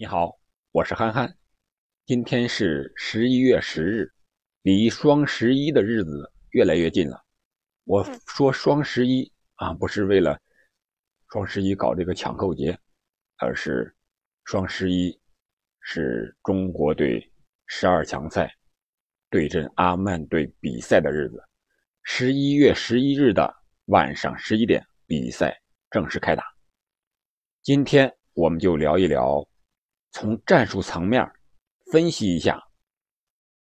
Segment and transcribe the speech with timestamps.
[0.00, 0.40] 你好，
[0.72, 1.36] 我是憨憨。
[2.06, 4.10] 今天是十一月十日，
[4.62, 7.22] 离双十一的日子越来越近了。
[7.84, 10.40] 我说双十一啊，不是为了
[11.30, 12.78] 双十一搞这个抢购节，
[13.36, 13.94] 而是
[14.44, 15.20] 双十一
[15.82, 17.30] 是中国队
[17.66, 18.50] 十二强赛
[19.28, 21.44] 对阵阿曼队比赛的日子。
[22.04, 23.54] 十一月十一日的
[23.84, 25.60] 晚上十一点，比赛
[25.90, 26.42] 正式开打。
[27.60, 29.46] 今天我们就聊一聊。
[30.12, 31.28] 从战术层面
[31.92, 32.62] 分析一下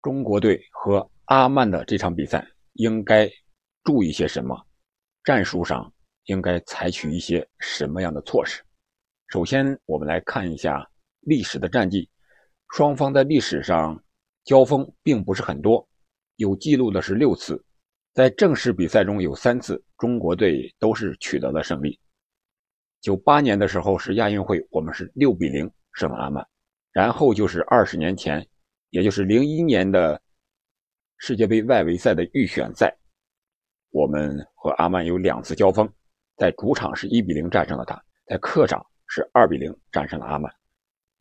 [0.02, 3.30] 中国队和阿曼的这场比赛应该
[3.84, 4.56] 注意些什么，
[5.24, 5.92] 战术上
[6.26, 8.62] 应该采取一些什么样的措施。
[9.28, 10.88] 首先，我们来看一下
[11.22, 12.08] 历史的战绩，
[12.70, 14.00] 双方在历史上
[14.44, 15.88] 交锋并不是很多，
[16.36, 17.64] 有记录的是六次，
[18.14, 22.00] 在正式比赛中有三次，中国队都是取得了胜利。
[23.02, 25.70] 九八年的时候是亚运会，我们是六比零。
[25.96, 26.46] 胜了阿曼，
[26.92, 28.46] 然后就是二十年前，
[28.90, 30.22] 也就是零一年的
[31.18, 32.94] 世界杯外围赛的预选赛，
[33.92, 35.90] 我们和阿曼有两次交锋，
[36.36, 40.54] 在主场是一比零战胜了他，在客场是二比零战胜了阿曼，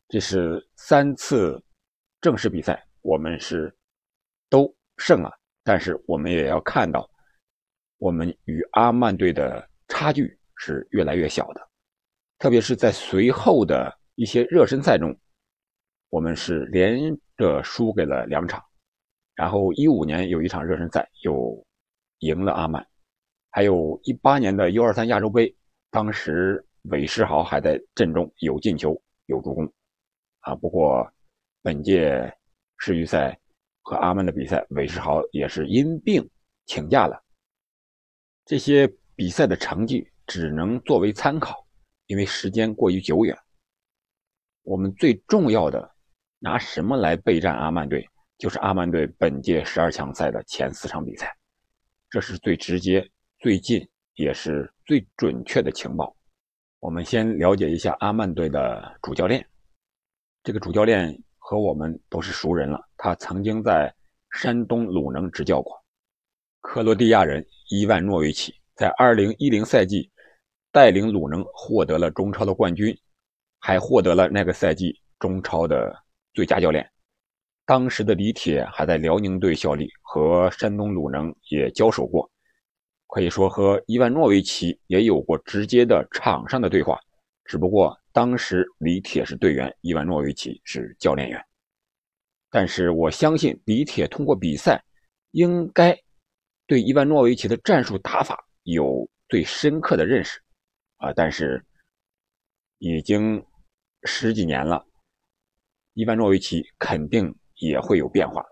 [0.09, 1.63] 这是三次
[2.19, 3.73] 正式比赛，我们是
[4.49, 5.31] 都胜了，
[5.63, 7.09] 但是我们也要看到，
[7.97, 11.65] 我们与阿曼队的差距是越来越小的，
[12.39, 13.97] 特别是在随后的。
[14.15, 15.13] 一些热身赛中，
[16.09, 16.97] 我们是连
[17.37, 18.63] 着输给了两场，
[19.35, 21.65] 然后一五年有一场热身赛又
[22.19, 22.85] 赢了阿曼，
[23.51, 25.53] 还有一八年的 U 二三亚洲杯，
[25.91, 29.69] 当时韦世豪还在阵中有进球有助攻，
[30.39, 31.05] 啊，不过
[31.61, 32.33] 本届
[32.77, 33.37] 世预赛
[33.81, 36.25] 和阿曼的比赛，韦世豪也是因病
[36.65, 37.21] 请假了。
[38.45, 41.67] 这些比赛的成绩只能作为参考，
[42.05, 43.37] 因为时间过于久远。
[44.65, 45.89] 我们最重要的
[46.39, 48.07] 拿什么来备战阿曼队？
[48.39, 51.33] 就是阿曼队本届十二强赛的前四场比赛，
[52.09, 53.07] 这是最直接、
[53.39, 56.13] 最近也是最准确的情报。
[56.79, 59.47] 我们先了解一下阿曼队的主教练。
[60.43, 63.93] 这个主教练和我们都是熟人了，他曾经在
[64.31, 65.79] 山东鲁能执教过。
[66.61, 70.11] 克罗地亚人伊万诺维奇在2010赛季
[70.71, 72.97] 带领鲁能获得了中超的冠军。
[73.65, 75.91] 还获得了那个赛季中超的
[76.35, 76.87] 最佳教练。
[77.65, 82.29] 当时的李铁还在辽宁队效力，和山东鲁能也交手过，
[83.07, 86.99] 可以说和伊万诺维奇也有过直接的场上的对话。
[87.43, 91.43] 只不过当时李铁是队员，伊万诺维奇是教练员。
[92.51, 94.79] 但是我相信李铁通过比赛，
[95.31, 95.99] 应该
[96.67, 100.39] 对伊万诺维奇的战术打法有最深刻的认识
[100.97, 101.11] 啊！
[101.15, 101.65] 但是
[102.77, 103.43] 已经。
[104.05, 104.85] 十几年了，
[105.93, 108.45] 伊万诺维奇肯定也会有变化。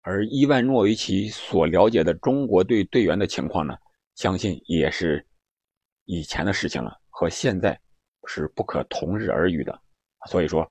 [0.00, 3.78] 而伊万诺维奇所了解的中国队队员的情况呢，
[4.16, 5.24] 相信也是
[6.06, 7.80] 以前的事情了，和现在
[8.26, 9.80] 是不可同日而语的。
[10.28, 10.68] 所以说，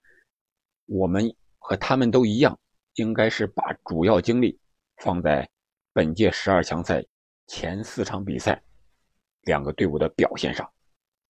[0.85, 2.59] 我们和他们都一样，
[2.95, 4.59] 应该是把主要精力
[4.97, 5.49] 放在
[5.93, 7.01] 本届十二强赛
[7.47, 8.61] 前四场比赛
[9.43, 10.69] 两个队伍的表现上。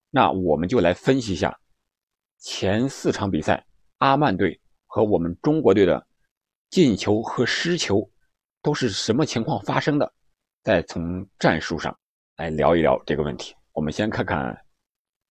[0.09, 1.56] 那我们就来分析一下。
[2.41, 3.63] 前四场比赛，
[4.00, 6.07] 阿曼队和我们中国队的
[6.72, 8.09] 进球和失球
[8.63, 10.12] 都是什么情况发生的？
[10.63, 11.96] 再从战术上
[12.38, 13.56] 来聊一聊这个问题。
[13.74, 14.59] 我们先看看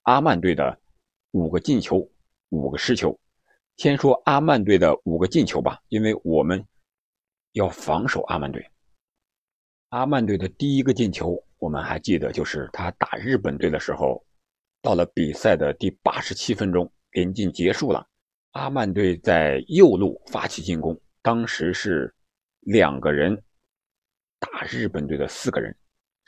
[0.03, 0.81] 阿曼队的
[1.33, 2.09] 五个进球、
[2.51, 3.19] 五个失球。
[3.77, 6.65] 先说阿曼队的五个进球吧，因为我们
[7.53, 8.65] 要防守阿曼队。
[9.89, 14.25] 阿曼队的第一个进球，我们还记得，就是他打日本队的时候，
[14.81, 16.89] 到了比赛的第八十七分钟。
[17.13, 18.07] 临近结束了，
[18.53, 22.15] 阿曼队在右路发起进攻，当时是
[22.61, 23.43] 两个人
[24.39, 25.77] 打日本队的四个人，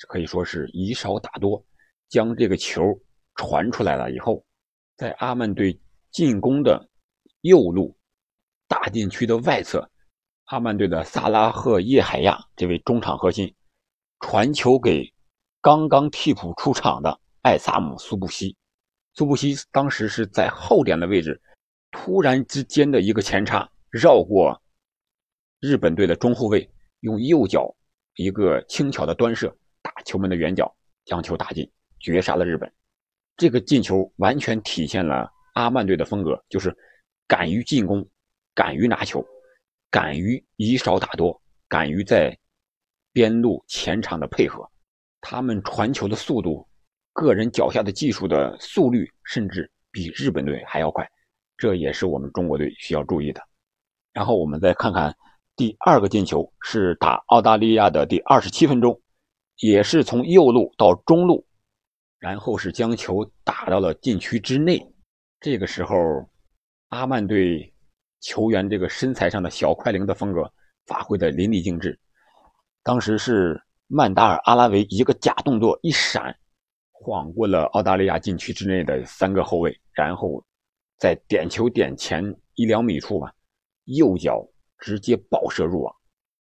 [0.09, 1.65] 可以说是以少打多，
[2.09, 2.83] 将这个球
[3.37, 4.45] 传出来了以后，
[4.97, 6.89] 在阿曼队进攻的
[7.43, 7.97] 右路
[8.67, 9.89] 大禁区的外侧，
[10.47, 13.55] 阿曼队的萨拉赫叶海亚这位中场核心
[14.21, 15.13] 传球给
[15.61, 18.57] 刚刚替补出场的艾萨姆苏布西。
[19.15, 21.41] 苏布西当时是在后点的位置，
[21.91, 24.61] 突然之间的一个前插，绕过
[25.61, 26.69] 日本队的中后卫，
[27.01, 27.75] 用右脚
[28.15, 30.75] 一个轻巧的端射，打球门的远角，
[31.05, 31.71] 将球打进，
[32.01, 32.73] 绝杀了日本。
[33.37, 36.75] 这个进球完全体现了阿曼队的风格，就是
[37.27, 38.07] 敢于进攻，
[38.55, 39.23] 敢于拿球，
[39.91, 41.39] 敢于以少打多，
[41.69, 42.35] 敢于在
[43.13, 44.67] 边路前场的配合，
[45.21, 46.67] 他们传球的速度。
[47.13, 51.09] 个人脚下的技术的速率甚至比日本队还要快，
[51.57, 53.41] 这也是我们中国队需要注意的。
[54.13, 55.15] 然后我们再看看
[55.57, 59.01] 第二个进球，是打澳大利亚的第二十七分钟，
[59.59, 61.47] 也是从右路到中路，
[62.19, 64.81] 然后是将球打到了禁区之内。
[65.41, 65.97] 这个时候，
[66.89, 67.73] 阿曼队
[68.21, 70.51] 球员这个身材上的小快灵的风格
[70.87, 71.99] 发挥的淋漓尽致。
[72.83, 76.37] 当时是曼达尔·阿拉维一个假动作一闪，
[77.03, 80.43] 晃过了澳大利亚禁区之内的三个后卫，然后
[80.99, 83.33] 在点球点前一两米处吧。
[83.87, 84.47] 右脚
[84.79, 85.93] 直接爆射入网，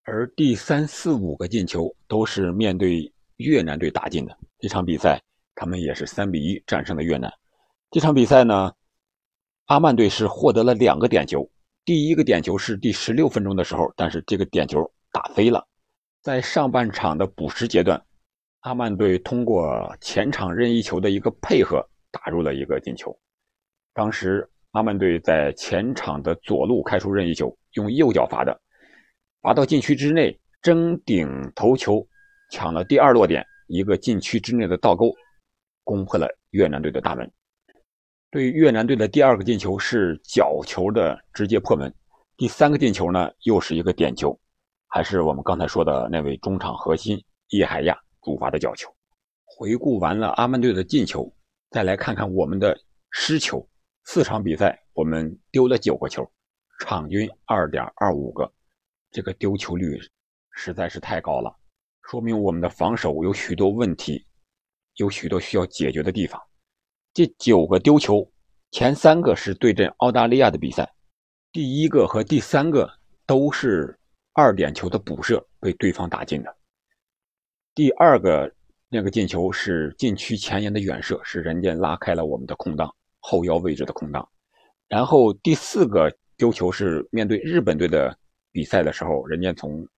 [0.05, 4.39] 而第三四五个进球都是面对越南队打进的。
[4.61, 5.21] 这场比赛
[5.57, 7.29] 他们也是三比一战胜了越南。
[7.91, 8.73] 这场比赛呢，
[9.67, 11.51] 阿曼队是获得了两个点球。
[11.85, 15.67] 第一个点球是第十六分钟的时候，但是这个点球打飞了。
[16.23, 18.01] 在上半场的补时阶段，
[18.65, 23.17] 阿曼队通过前场任意球的一个配合打入了一个进球。
[23.95, 24.47] 当时。
[24.75, 28.61] 阿曼队在前场的左路开出任意球，用右脚罚的，
[29.41, 32.05] 罚到禁区之内，争顶头球，
[32.51, 35.15] 抢了第二落点，一个禁区之内的倒钩，
[35.85, 37.31] 攻破了越南队的大门。
[38.33, 41.95] 对越南队的第二个进球是角球的直接破门，
[42.37, 44.37] 第三个进球呢又是一个点球，
[44.89, 48.93] 还是我们刚才说的那位中场核心叶海亚主罚的角球。
[49.45, 51.33] 回顾完了阿曼队的进球，
[51.71, 52.77] 再来看看我们的
[53.11, 53.65] 失球。
[54.07, 56.29] 四场比赛，我们丢了九个球，
[56.81, 58.53] 场均二点二五个，
[59.11, 59.99] 这个丢球率
[60.53, 61.55] 实在是太高了，
[62.03, 64.27] 说明我们的防守有许多问题，
[64.97, 66.39] 有许多需要解决的地方。
[67.15, 68.31] 这九个丢球，
[68.73, 70.93] 前三个是对阵澳大利亚的比赛，
[71.51, 72.91] 第一个和第三个
[73.25, 73.99] 都是
[74.35, 76.55] 二点球的补射被对方打进的，
[77.75, 78.53] 第二个
[78.89, 82.95] 那个进球是禁区前沿的远射，是人家拉开了我们的空档。
[83.19, 84.29] 后腰位置的空档，
[84.87, 88.15] 然后第四个丢球是面对日本队的
[88.53, 89.89] 比赛的时候，人家从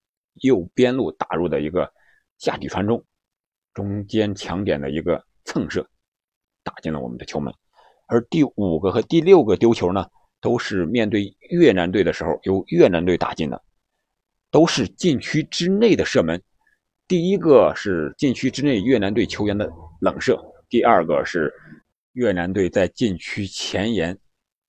[0.43, 1.91] 右边路打入的一个
[2.37, 3.03] 下底传中，
[3.73, 5.85] 中间强点的一个蹭射，
[6.63, 7.53] 打进了我们的球门。
[8.07, 10.07] 而第五个和第六个丢球呢，
[10.39, 13.61] 都是面对越南队的时候由越南队打进的，
[14.49, 16.41] 都是禁区之内的射门。
[17.07, 19.71] 第一个是禁区之内越南队球员的
[20.01, 20.37] 冷射，
[20.69, 21.53] 第二个是。
[22.13, 24.17] 越南队在禁区前沿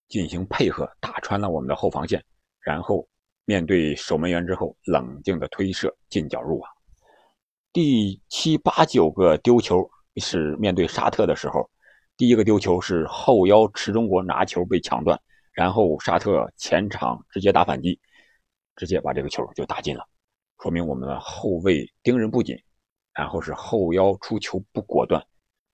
[0.06, 2.22] 进行配合，打穿了我们的后防线，
[2.60, 3.08] 然后
[3.46, 6.70] 面对守门员之后，冷静的推射进角入网。
[7.72, 11.70] 第七八九个丢球是面对沙特的时候，
[12.18, 15.18] 第一个丢球是后腰池中国拿球被抢断，
[15.54, 17.98] 然后沙特前场直接打反击，
[18.76, 20.06] 直接把这个球就打进了，
[20.62, 22.56] 说明我们的后卫盯人不紧，
[23.14, 25.24] 然后是后腰出球不果断。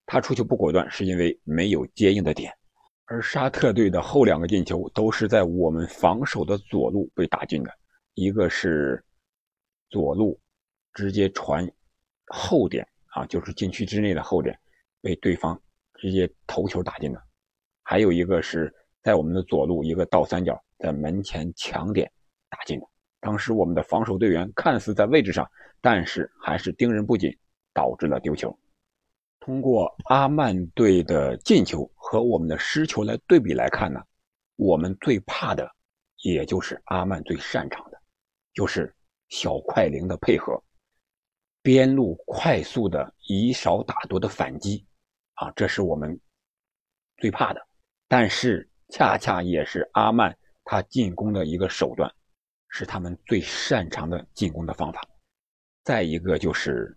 [0.06, 2.52] 他出球不果断，是因为没有接应的点，
[3.06, 7.70] 而沙特队的后两个进球都是在我们防守的左路被打进的，
[8.12, 9.02] 一个是
[9.88, 10.38] 左路
[10.92, 11.66] 直接传
[12.26, 14.58] 后点啊，就是禁区之内的后点，
[15.00, 15.58] 被对方
[15.94, 17.22] 直接头球打进的，
[17.82, 18.70] 还有一个是
[19.02, 22.12] 在我们的左路一个倒三角在门前抢点
[22.50, 22.86] 打进的。
[23.24, 25.50] 当时我们的防守队员看似在位置上，
[25.80, 27.34] 但是还是盯人不紧，
[27.72, 28.54] 导致了丢球。
[29.40, 33.98] 通过阿曼队的进球和我们的失球来对比来看呢，
[34.56, 35.66] 我们最怕的，
[36.18, 37.98] 也就是阿曼最擅长的，
[38.52, 38.94] 就是
[39.30, 40.62] 小快灵的配合，
[41.62, 44.84] 边路快速的以少打多的反击，
[45.36, 46.20] 啊，这是我们
[47.16, 47.66] 最怕的。
[48.06, 52.14] 但是恰恰也是阿曼他进攻的一个手段，
[52.74, 55.00] 是他们最擅长的进攻的方法。
[55.84, 56.94] 再一个就是。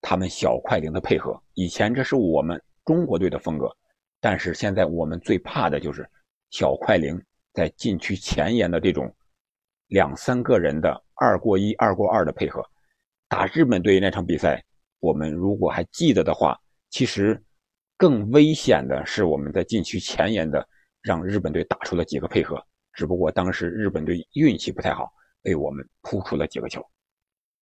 [0.00, 3.68] 他们小快灵的配合，以前这是我们中国队的风格，
[4.20, 6.08] 但是现在我们最怕的就是
[6.50, 7.20] 小快灵
[7.52, 9.12] 在禁区前沿的这种
[9.88, 12.64] 两三个人的二过一、二过二的配合。
[13.26, 14.64] 打日本队那场比赛，
[15.00, 16.56] 我们如果还记得的话，
[16.90, 17.42] 其实
[17.96, 20.64] 更危险的是我们在禁区前沿的
[21.02, 26.84] 让日本队打出了几个配合，只不过当时日本队运气不太好，被我们扑出了几个球。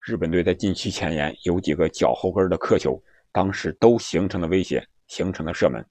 [0.01, 3.03] 日本队在禁区前沿有几个脚后跟的客球，
[3.33, 5.85] 当时都形成了威胁，形成了射门。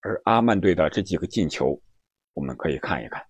[0.00, 1.78] 而阿曼队的这几个进球，
[2.32, 3.22] 我们可以看一看，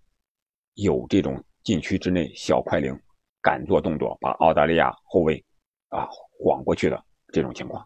[0.74, 2.96] 有这种禁区之内小快灵
[3.42, 5.44] 敢做动作，把澳大利亚后卫
[5.88, 6.06] 啊
[6.38, 7.84] 晃过去的这种情况。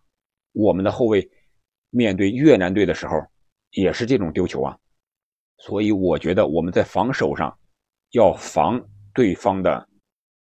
[0.53, 1.27] 我们的后卫
[1.89, 3.17] 面对越南队的时候
[3.71, 4.79] 也是这种丢球啊，
[5.57, 7.59] 所以我觉得我们在防守上
[8.11, 8.79] 要防
[9.15, 9.89] 对方的。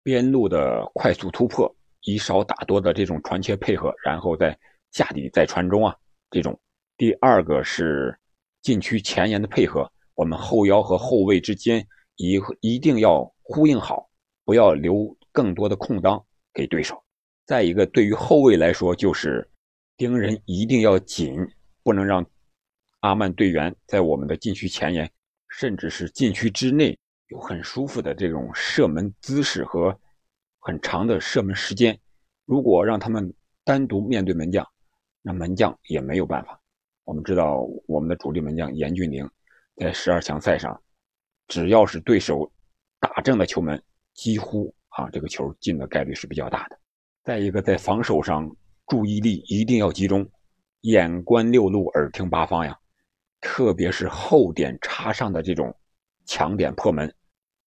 [0.04, 4.58] 边路的快速突破，以少打多的这种传切配合，然后再
[4.90, 5.94] 下底再传中啊，
[6.28, 6.60] 这种。
[6.96, 8.12] 第二个是
[8.62, 11.86] 禁区前沿的配合，我们后腰和后卫之间
[12.16, 14.10] 一一定要呼应好，
[14.44, 16.20] 不要留更多的空当
[16.52, 17.00] 给对手。
[17.46, 19.48] 再一个，对于后卫来说，就是
[19.96, 21.36] 盯人一定要紧，
[21.84, 22.26] 不能让
[23.02, 25.08] 阿曼队员在我们的禁区前沿，
[25.48, 26.98] 甚至是禁区之内
[27.32, 29.98] 有很舒服的这种射门姿势和
[30.60, 31.98] 很长的射门时间。
[32.44, 33.32] 如果让他们
[33.64, 34.66] 单独面对门将，
[35.22, 36.60] 那门将也没有办法。
[37.04, 39.28] 我们知道，我们的主力门将严俊凌
[39.76, 40.78] 在十二强赛上，
[41.48, 42.52] 只要是对手
[43.00, 46.78] 打正的球门，几乎啊这个球进的概率是比较大的。
[47.24, 48.48] 再一个，在防守上
[48.88, 50.28] 注意力一定要集中，
[50.82, 52.78] 眼观六路，耳听八方呀。
[53.40, 55.74] 特别是后点插上的这种
[56.26, 57.12] 强点破门，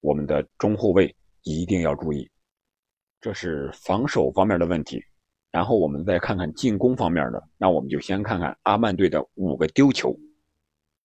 [0.06, 2.30] 我们的中后卫一定要注意。
[3.20, 5.04] 这是防守方面的问题。
[5.52, 10.16] 然后我们再看看进攻方面的，那我们就先看看阿曼队的五个丢球。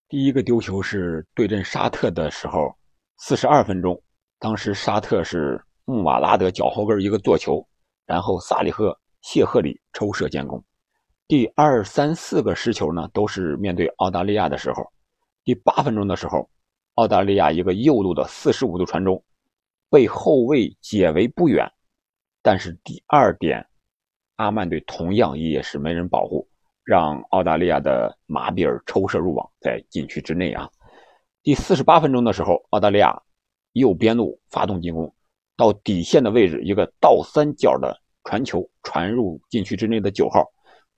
[0.09, 2.77] 第一个丢球是对阵沙特的时候，
[3.17, 4.03] 四十二分钟，
[4.39, 7.67] 当时沙特是穆瓦拉德脚后跟一个做球，
[8.05, 10.63] 然后萨里赫、谢赫里抽射建功。
[11.29, 14.85] 第二、三、四个失球呢，都是面对澳大利亚的时候。
[15.45, 16.51] 第八分钟的时候，
[17.01, 19.25] 澳大利亚一个右路的四十五度传中，
[19.89, 21.67] 被后卫解围不远，
[22.43, 23.67] 但是第二点。
[24.37, 26.47] 阿曼队同样也是没人保护，
[26.85, 30.69] 让澳大利亚的马比尔抽射入网，在禁区之内啊。
[31.43, 33.19] 第四十八分钟的时候，澳大利亚
[33.73, 35.11] 右边路发动进攻，
[35.57, 40.47] 到底线的位置，一个倒三角的传球传入禁区之内的九号，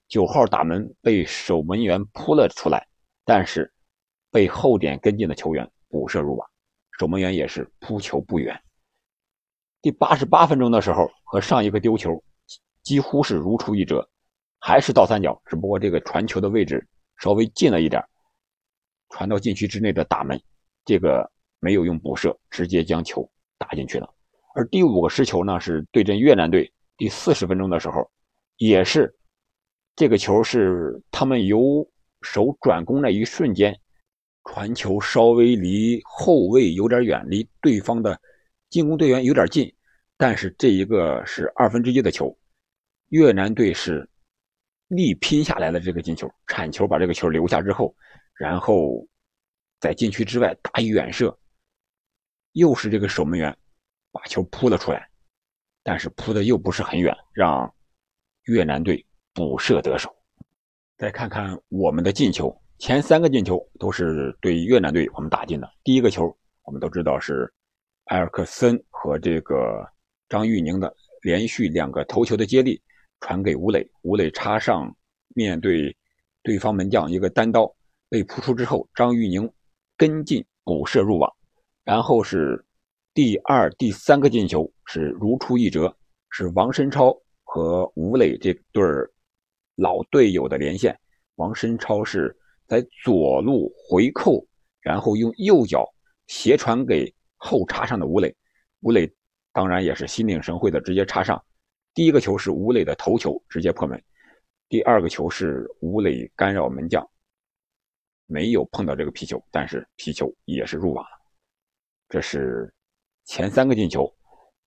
[0.09, 2.85] 九号打门被守门员扑了出来，
[3.25, 3.73] 但是
[4.33, 6.51] 被后点跟进的球员补射入网，
[6.99, 8.61] 守门员也是扑球不远。
[9.81, 12.21] 第八十八分钟的时候，和上一个丢球。
[12.83, 14.05] 几乎是如出一辙，
[14.59, 16.85] 还是倒三角，只不过这个传球的位置
[17.19, 18.03] 稍微近了一点，
[19.11, 20.43] 传到禁区之内的大门，
[20.85, 21.31] 这个
[21.61, 24.15] 没有用补射，直接将球打进去了。
[24.57, 28.11] 而第五个失球呢，是对阵越南队第四十分钟的时候，
[28.57, 29.15] 也是
[29.95, 31.89] 这个球是他们由
[32.23, 33.79] 守转攻那一瞬间，
[34.45, 38.21] 传球稍微离后卫有点远，离对方的
[38.71, 39.73] 进攻队员有点近，
[40.17, 42.37] 但是这一个是二分之一的球。
[43.09, 44.09] 越南队是
[44.89, 47.95] 力拼下来的这个进球，铲球把这个球留下之后，
[48.35, 49.07] 然后
[49.81, 51.39] 在禁区之外打远射，
[52.53, 53.55] 又是这个守门员
[54.11, 55.09] 把球扑了出来，
[55.83, 57.73] 但是扑的又不是很远，让
[58.45, 60.15] 越南队补射得手。
[60.97, 65.71] 再看看我们的进球，前三个进球都是对越南队我们打进的。
[65.85, 67.49] 第一个球我们都知道是
[68.07, 69.89] 埃尔克森和这个
[70.29, 72.83] 张玉宁的连续两个头球的接力。
[73.21, 74.93] 传给吴磊，吴磊插上，
[75.29, 75.97] 面对
[76.43, 77.73] 对方门将一个单刀
[78.09, 79.49] 被扑出之后，张玉宁
[79.97, 81.33] 跟进补射入网，
[81.85, 82.65] 然后是
[83.15, 85.97] 第二、第三个进球是如出一辙，
[86.31, 88.83] 是王申超和吴磊这对
[89.77, 90.99] 老队友的连线。
[91.37, 92.37] 王申超是
[92.73, 94.43] 在左路回扣，
[94.81, 95.87] 然后用右脚
[96.27, 98.35] 斜传给后插上的吴磊，
[98.81, 99.07] 吴磊
[99.53, 101.39] 当然也是心领神会的直接插上。
[101.93, 103.99] 第一个球是吴磊的头球，直接破门；
[104.71, 107.07] 第二个球是吴磊干扰门将，
[108.25, 111.11] 没有碰到这个皮球，但是皮球也是入网了。
[112.09, 112.73] 这是
[113.27, 114.11] 前三个进球，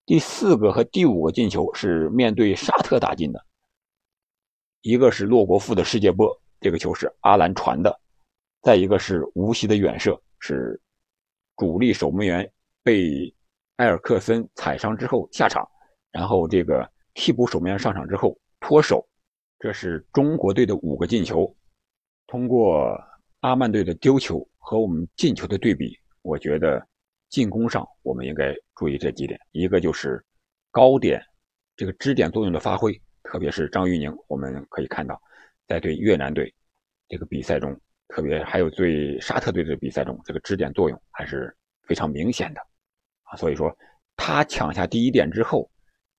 [0.05, 3.43] 第四个和第五个进球是面对沙特打进的。
[4.83, 7.91] 一个是洛国富的世界波，这个球是阿兰传的；
[8.63, 10.81] 再一个是无锡的远射，是
[11.57, 13.31] 主力守门员被
[13.75, 15.63] 埃尔克森踩伤之后下场，
[16.09, 16.89] 然后这个。
[17.17, 19.07] 替补守门员上场之后脱手，
[19.57, 21.55] 这是中国队的五个进球。
[22.27, 22.93] 通过
[23.39, 26.85] 阿曼队的丢球和我们进球的对比，我觉得
[27.29, 30.21] 进攻上我们应该注意这几点：一个就是
[30.71, 31.23] 高点
[31.77, 35.17] 这个支点作用的发挥，特别是张玉宁，我们可以看到
[35.67, 36.53] 在对越南队
[37.07, 41.55] 这个比赛中，特别还有对沙特队的比赛中，这个支点作用还是
[41.87, 42.61] 非常明显的
[43.23, 43.35] 啊。
[43.37, 43.75] 所以说
[44.15, 45.69] 他抢下第一点之后。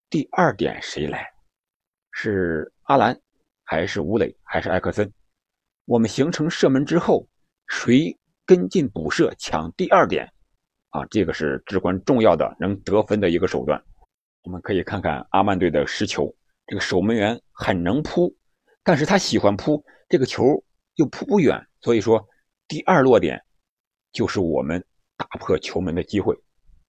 [0.09, 1.29] 第二点谁来？
[2.13, 3.21] 是阿兰，
[3.65, 5.13] 还是吴磊，还是艾克森？
[5.85, 7.29] 我们形成射门之后，
[7.67, 10.33] 谁跟进补射抢第二点？
[10.91, 13.83] 啊，这个是至关重要的，能得分的一个手段。
[14.45, 16.33] 我们可以看看阿曼队的失球，
[16.69, 18.33] 这个守门员很能扑，
[18.87, 20.45] 但是他喜欢扑这个球
[20.95, 22.25] 又扑不远，所以说
[22.69, 23.43] 第二落点
[24.13, 24.83] 就是我们
[25.17, 26.33] 打破球门的机会。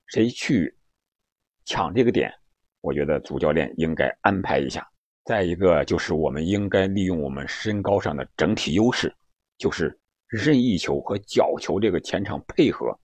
[0.06, 0.78] 谁去
[1.66, 2.32] 抢这个点？
[2.82, 4.88] 我觉得主教练应该安排一下。
[5.26, 9.12] 再一个就是，我们应该利用我们身高上的整体优势，
[9.58, 12.96] 就是任意球和角球这个前场配合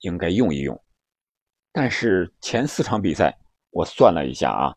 [0.00, 0.78] 应该用一用。
[1.72, 3.32] 但是前四场比赛
[3.70, 4.74] 我算了一下啊，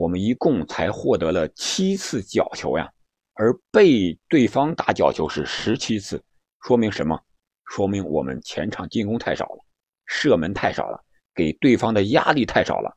[0.00, 2.90] 我们一共才获得了七次角球呀，
[3.34, 6.24] 而被对方打角球是十七次，
[6.62, 7.22] 说明什么？
[7.66, 9.58] 说明我们前场进攻太少了，
[10.06, 11.04] 射门太少了，
[11.34, 12.96] 给对方的压力太少了，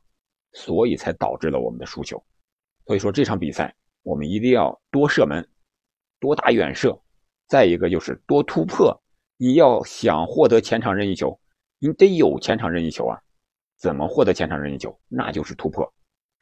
[0.53, 2.23] 所以才导致了我们的输球。
[2.85, 5.45] 所以说这场比赛我们一定要多射门，
[6.21, 6.97] 多打远射，
[7.49, 8.97] 再一个就是多突破。
[9.35, 11.37] 你要想获得前场任意球。
[11.79, 13.19] 你得有前场任意球啊！
[13.77, 14.97] 怎么获得前场任意球？
[15.09, 15.93] 那就是突破。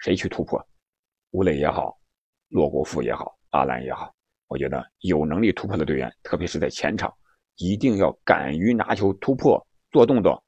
[0.01, 0.61] 谁去突破？
[1.31, 1.97] 吴磊也好，
[2.49, 4.13] 骆国富也好，阿兰也好，
[4.47, 7.13] 我觉得有能力突破的队员，特别是在前场，
[7.57, 10.43] 一定要敢于拿球突破，做动作，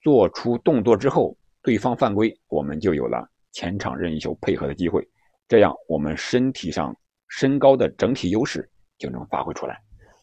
[0.00, 5.06] 做出动作之后，对方犯规，我们就有了前场任意球配合的机会。
[5.48, 6.96] 这样，我们身体上
[7.28, 9.78] 身高的整体优势就能发挥出来。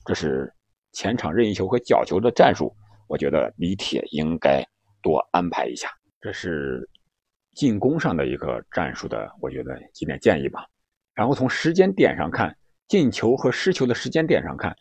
[0.05, 0.51] 这是
[0.93, 2.75] 前场任意球和角球的战术。
[3.07, 4.65] 我觉得李铁应该
[5.01, 5.89] 多安排一下，
[6.21, 6.89] 这是
[7.53, 10.65] 进攻上的一个战术的，我觉得几点建议吧。
[11.13, 12.55] 然后从时间点上看，
[12.87, 14.75] 进球和失球的时间点上看，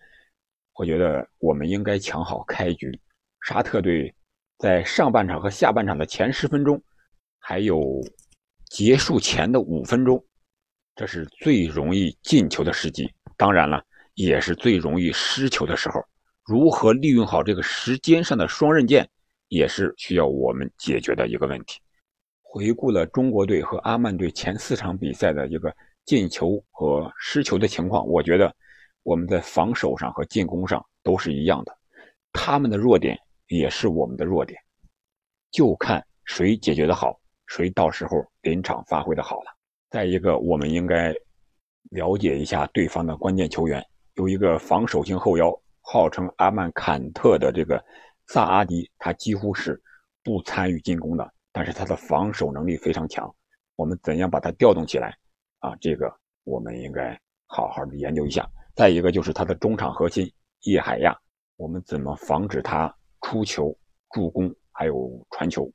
[0.75, 2.99] 我觉得我们应该抢好开局。
[3.43, 4.15] 沙特队
[4.59, 6.81] 在上半场和下半场的前十分钟，
[7.39, 8.01] 还有
[8.67, 10.25] 结束前的五分钟，
[10.95, 13.83] 这是最容易进球的时机，当然了，
[14.15, 16.01] 也是最容易失球的时候。
[16.45, 19.09] 如何利用好这个时间上的双刃剑，
[19.49, 21.81] 也是需要我们解决的一个问题。
[22.53, 25.73] 回顾了中国队和阿曼队前四场比赛的一个
[26.05, 28.53] 进球和失球的情况，我觉得
[29.05, 31.73] 我们在防守上和进攻上都是一样的，
[32.33, 33.17] 他们的弱点
[33.47, 34.61] 也是我们的弱点，
[35.53, 39.57] 就看谁解决的好，谁到时候临场发挥的好了。
[39.89, 41.15] 再一个，我们应该
[41.91, 43.81] 了解一下对方的关键球员，
[44.15, 45.57] 有一个防守型后腰。
[45.83, 47.83] 号称阿曼坎特的这个
[48.29, 49.83] 萨阿迪，他几乎是
[50.23, 53.33] 不参与进攻的，但是他的防守能力非常强。
[53.77, 55.17] 我们怎样把他调动起来
[55.61, 55.75] 啊？
[55.81, 56.13] 这个
[56.45, 58.49] 我们应该好好的研究一下。
[58.75, 60.31] 再一个就是他的中场核心
[60.63, 61.19] 叶海亚，
[61.57, 63.77] 我们怎么防止他出球、
[64.13, 65.71] 助攻还有传球？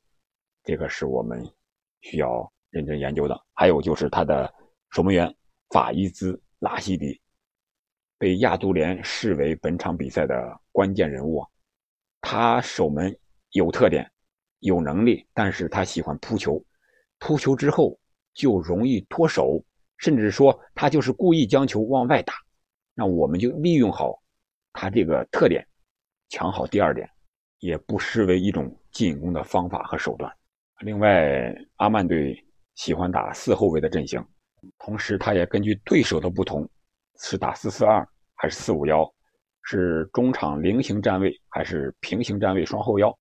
[0.62, 1.44] 这个是我们
[2.00, 3.40] 需要认真研究的。
[3.54, 4.52] 还有就是他的
[4.90, 5.32] 守门员
[5.70, 7.20] 法伊兹拉希迪。
[8.18, 11.44] 被亚足联视为本场比赛的关键人物，
[12.20, 13.14] 他守门
[13.50, 14.10] 有特点，
[14.66, 16.62] 有能力，但是他喜欢扑球，
[17.18, 17.98] 扑球之后
[18.34, 19.64] 就容易脱手，
[19.96, 22.34] 甚至说他就是故意将球往外打。
[22.94, 24.20] 那我们就利用好
[24.72, 25.66] 他这个特点，
[26.28, 27.08] 抢好第二点，
[27.60, 30.30] 也不失为一种进攻的方法和手段。
[30.80, 32.36] 另外，阿曼队
[32.74, 34.22] 喜欢打四后卫的阵型，
[34.78, 36.68] 同时他也根据对手的不同。
[37.18, 39.10] 是打四四二还是四五幺？
[39.62, 43.16] 是中场菱形站位还是平行站位双后腰？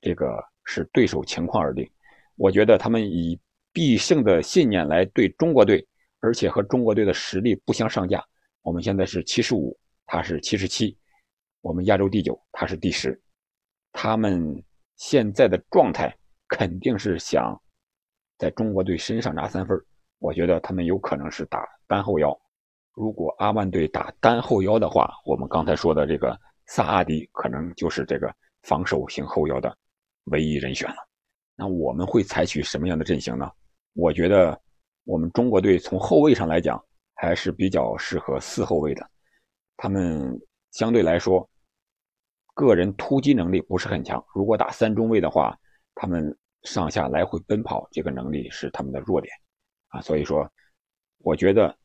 [0.00, 1.90] 这个是对手情况而定。
[2.36, 3.40] 我觉得他们以
[3.72, 5.84] 必胜的信念来对中国队，
[6.20, 8.22] 而且和中国队的实力不相上下。
[8.60, 10.94] 我们现在是七十五，他是七十七，
[11.62, 13.18] 我们亚洲第九，他是第十。
[13.92, 14.62] 他们
[14.96, 16.14] 现在的状态
[16.48, 17.58] 肯定是想
[18.36, 19.80] 在中国队身上拿三分。
[20.18, 22.38] 我觉得他们有可能是打单后腰。
[22.92, 28.30] 如果阿曼队打单后腰的话，我们刚才说的这个萨阿迪可能就是这个
[28.64, 29.74] 防守型后腰的
[30.30, 30.96] 唯一人选了。
[31.56, 33.50] 那我们会采取什么样的阵型呢？
[33.94, 34.60] 我觉得
[35.04, 36.82] 我们中国队从后卫上来讲
[37.14, 39.10] 还是比较适合四后卫的。
[39.76, 40.40] 他们
[40.72, 41.48] 相对来说
[42.54, 44.24] 个人突击能力不是很强。
[44.34, 45.58] 如果打三中卫的话，
[45.94, 49.32] 他们上下来回奔跑这个能力是他们的弱点
[49.88, 50.00] 啊。
[50.00, 50.50] 所以说，
[51.18, 51.76] 我觉得。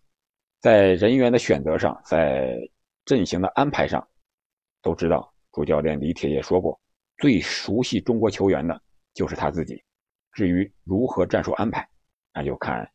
[0.63, 2.57] 在人员的选择上，在
[3.03, 4.01] 阵型的安排上，
[4.81, 6.79] 都知道主教练李铁也说过，
[7.23, 8.77] 最熟悉中国球员的
[9.13, 9.81] 就是他自己。
[10.33, 11.87] 至于如何战术安排，
[12.33, 12.85] 那就看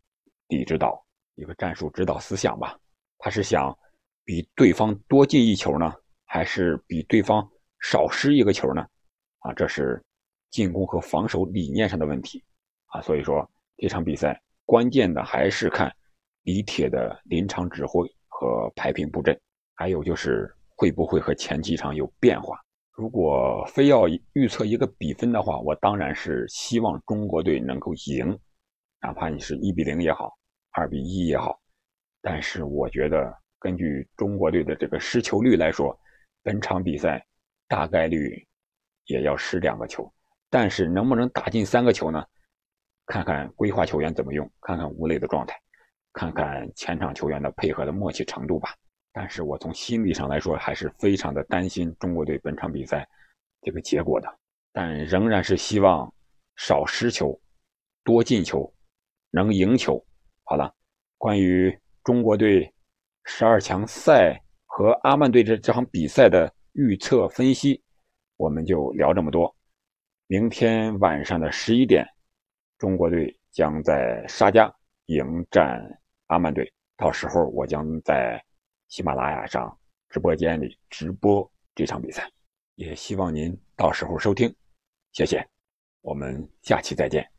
[0.48, 1.02] 李指导
[1.36, 2.78] 一个战术指导思想吧。
[3.16, 3.74] 他是想
[4.26, 5.94] 比对方多进一球呢，
[6.26, 7.48] 还是比对方
[7.80, 8.86] 少失一个球呢？
[9.38, 10.04] 啊，这是
[10.50, 12.44] 进攻和防守理念上的问题
[12.88, 13.00] 啊。
[13.00, 15.90] 所以说这场比赛关键的还是看。
[16.42, 19.38] 李铁的临场指挥和排兵布阵，
[19.74, 22.58] 还有就是会不会和前几场有变化？
[22.98, 28.36] 如果非要预测一个比分的话，我当然是希望中国队能够赢，
[29.00, 30.36] 哪怕你是一比零也好，
[30.72, 31.60] 二比一也好。
[32.20, 35.96] 但是我觉得，根据中国队的这个失球率来说，
[36.42, 37.24] 本场比赛
[37.68, 38.44] 大概率
[39.04, 40.12] 也要失两个球。
[40.50, 42.26] 但是能不能打进三个球呢？
[43.06, 45.56] 看看规划球员怎么用，看看吴磊的状态。
[46.12, 48.74] 看看前场球员的配合的默契程度吧。
[49.18, 53.04] 但是我从心理上来说，还是非常的担心中国队本场比赛
[53.62, 54.32] 这个结果的。
[54.70, 56.08] 但仍然是希望
[56.54, 57.36] 少失球，
[58.04, 58.72] 多进球，
[59.32, 60.00] 能赢球。
[60.44, 60.72] 好了，
[61.16, 62.72] 关于中国队
[63.24, 67.82] 十二强赛和阿曼队这这场比赛的预测分析，
[68.36, 69.52] 我们就聊这么多。
[70.28, 72.06] 明天晚上的十一点，
[72.78, 74.72] 中国队将在沙加
[75.06, 75.82] 迎战
[76.28, 76.72] 阿曼队。
[76.96, 78.40] 到时候我将在
[78.88, 82.30] 喜马拉雅上直播间里直播这场比赛，
[82.74, 84.52] 也希望您到时候收听。
[85.12, 85.46] 谢谢，
[86.00, 87.37] 我们下期再见。